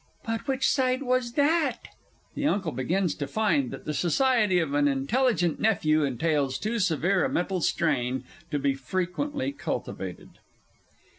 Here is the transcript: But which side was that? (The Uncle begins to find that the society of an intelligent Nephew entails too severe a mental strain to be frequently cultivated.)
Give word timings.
But 0.25 0.47
which 0.47 0.67
side 0.67 1.03
was 1.03 1.33
that? 1.33 1.89
(The 2.33 2.47
Uncle 2.47 2.71
begins 2.71 3.13
to 3.13 3.27
find 3.27 3.69
that 3.69 3.85
the 3.85 3.93
society 3.93 4.57
of 4.57 4.73
an 4.73 4.87
intelligent 4.87 5.59
Nephew 5.59 6.03
entails 6.03 6.57
too 6.57 6.79
severe 6.79 7.23
a 7.23 7.29
mental 7.29 7.61
strain 7.61 8.23
to 8.49 8.57
be 8.57 8.73
frequently 8.73 9.51
cultivated.) 9.51 10.39